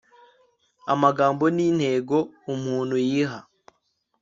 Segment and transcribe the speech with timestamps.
[0.93, 2.17] amagambo ni intego
[2.53, 3.39] umuntu yiha